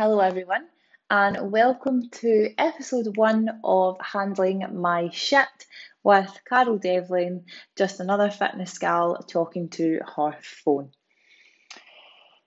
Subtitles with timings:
[0.00, 0.64] Hello, everyone,
[1.10, 5.48] and welcome to episode one of Handling My Shit
[6.04, 10.92] with Carol Devlin, just another fitness gal talking to her phone.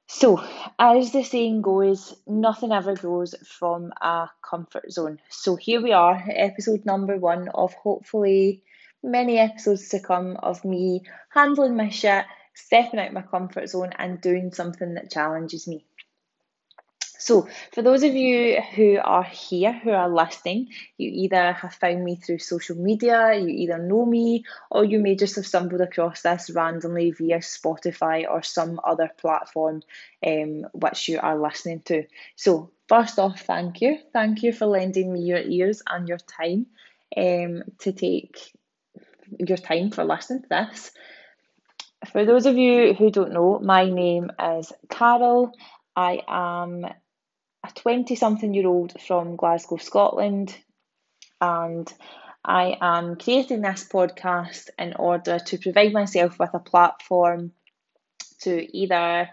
[0.07, 0.41] So,
[0.79, 5.19] as the saying goes, nothing ever grows from a comfort zone.
[5.27, 8.63] So, here we are, episode number one of hopefully
[9.03, 12.23] many episodes to come of me handling my shit,
[12.53, 15.85] stepping out my comfort zone, and doing something that challenges me.
[17.21, 22.03] So, for those of you who are here, who are listening, you either have found
[22.03, 26.23] me through social media, you either know me, or you may just have stumbled across
[26.23, 29.83] this randomly via Spotify or some other platform
[30.25, 32.05] um, which you are listening to.
[32.35, 33.99] So, first off, thank you.
[34.11, 36.65] Thank you for lending me your ears and your time
[37.15, 38.39] um, to take
[39.37, 40.91] your time for listening to this.
[42.11, 45.51] For those of you who don't know, my name is Carol.
[45.95, 46.87] I am
[47.71, 50.55] a 20 something year old from Glasgow, Scotland,
[51.39, 51.91] and
[52.43, 57.51] I am creating this podcast in order to provide myself with a platform
[58.41, 59.29] to either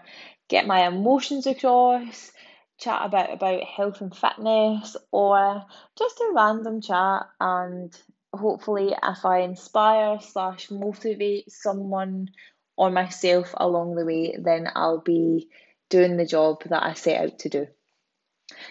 [0.47, 2.31] get my emotions across,
[2.79, 5.65] chat about about health and fitness, or
[5.97, 7.95] just a random chat and
[8.31, 12.29] hopefully if I inspire slash motivate someone
[12.77, 15.49] or myself along the way, then I'll be
[15.89, 17.67] doing the job that I set out to do.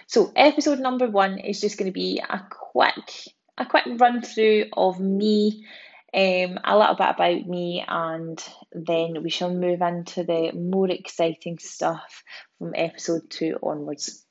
[0.07, 4.67] So episode number one is just going to be a quick a quick run through
[4.73, 5.67] of me,
[6.15, 11.59] um, a little bit about me, and then we shall move into the more exciting
[11.59, 12.23] stuff
[12.59, 14.25] from episode two onwards.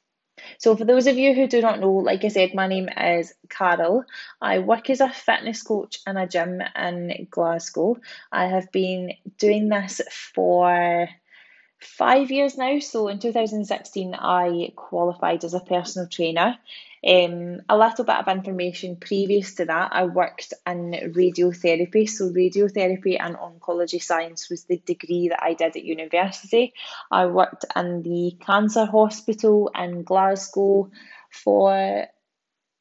[0.59, 3.33] So, for those of you who do not know, like I said, my name is
[3.49, 4.05] Carol.
[4.39, 7.97] I work as a fitness coach in a gym in Glasgow.
[8.31, 9.99] I have been doing this
[10.35, 11.09] for
[11.79, 12.79] five years now.
[12.79, 16.57] So in 2016, I qualified as a personal trainer.
[17.07, 22.09] Um, a little bit of information previous to that, I worked in radiotherapy.
[22.09, 26.73] So, radiotherapy and oncology science was the degree that I did at university.
[27.11, 30.89] I worked in the cancer hospital in Glasgow
[31.29, 32.07] for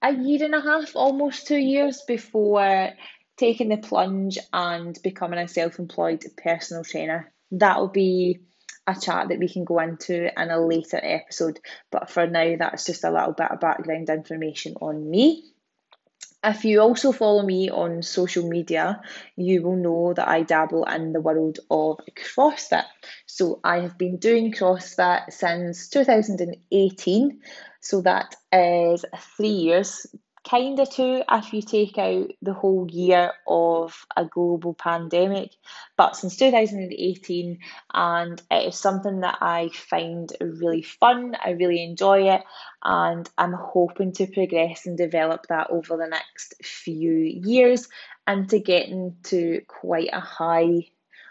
[0.03, 2.91] a year and a half, almost two years before
[3.37, 7.33] taking the plunge and becoming a self employed personal trainer.
[7.51, 8.41] That'll be
[8.87, 11.61] a chat that we can go into in a later episode.
[11.91, 15.45] But for now, that's just a little bit of background information on me.
[16.45, 19.01] If you also follow me on social media,
[19.35, 22.85] you will know that I dabble in the world of CrossFit.
[23.27, 27.41] So I have been doing CrossFit since 2018.
[27.81, 29.05] So that is
[29.37, 30.07] three years
[30.49, 35.51] kind of two if you take out the whole year of a global pandemic.
[35.97, 37.59] But since 2018,
[37.93, 42.43] and it is something that I find really fun, I really enjoy it,
[42.83, 47.89] and I'm hoping to progress and develop that over the next few years
[48.27, 50.87] and to get into quite a high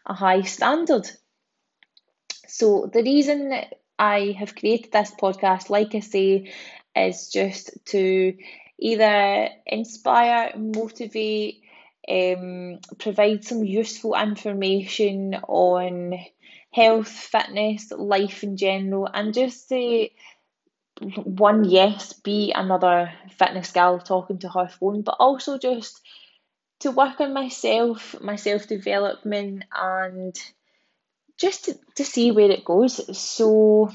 [0.06, 1.10] a high standard.
[2.48, 3.54] So the reason
[3.98, 6.54] I have created this podcast, like I say,
[6.96, 8.34] is just to
[8.80, 11.62] either inspire, motivate,
[12.10, 16.14] um, provide some useful information on
[16.72, 20.10] health, fitness, life in general, and just to
[21.02, 26.02] one, yes, be another fitness gal talking to her phone, but also just
[26.80, 30.36] to work on myself, my self development, and
[31.38, 33.18] just to, to see where it goes.
[33.18, 33.92] So,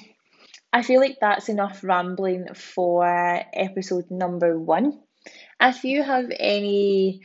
[0.72, 3.04] I feel like that's enough rambling for
[3.52, 5.00] episode number one.
[5.60, 7.20] If you have any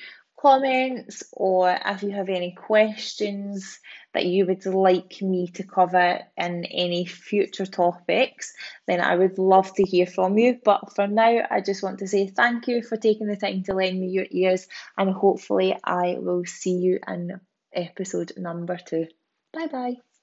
[0.46, 3.80] comments or if you have any questions
[4.14, 8.54] that you would like me to cover in any future topics,
[8.88, 10.60] then I would love to hear from you.
[10.64, 13.74] But for now, I just want to say thank you for taking the time to
[13.74, 14.68] lend me your ears,
[14.98, 17.40] and hopefully, I will see you in
[17.74, 19.08] episode number two.
[19.54, 20.15] Bye bye.